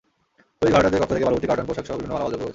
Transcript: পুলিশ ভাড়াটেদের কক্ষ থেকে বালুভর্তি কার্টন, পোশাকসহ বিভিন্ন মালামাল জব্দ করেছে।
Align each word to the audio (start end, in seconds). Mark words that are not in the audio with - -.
পুলিশ 0.57 0.71
ভাড়াটেদের 0.75 0.99
কক্ষ 1.01 1.13
থেকে 1.15 1.25
বালুভর্তি 1.27 1.47
কার্টন, 1.49 1.67
পোশাকসহ 1.69 1.95
বিভিন্ন 1.97 2.11
মালামাল 2.13 2.31
জব্দ 2.31 2.41
করেছে। 2.43 2.49